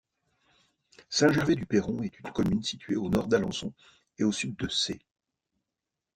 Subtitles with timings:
[1.09, 3.71] Saint-Gervais-du-Perron est une commune située à au nord d'Alençon
[4.17, 5.05] et au sud de Sées.